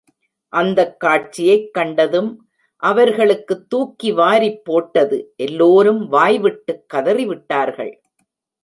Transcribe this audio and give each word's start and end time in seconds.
அந்தக் 0.49 0.99
காட்சியைக் 0.99 1.73
கண்டதும், 1.73 2.49
அவர்களுக்குத் 2.77 3.69
துக்கி 3.69 4.13
வாரிப்போட்டது 4.13 5.23
எல்லோரும் 5.35 6.07
வாய்விட்டுக் 6.07 6.85
கதறிவிட்டார்கள். 6.93 7.93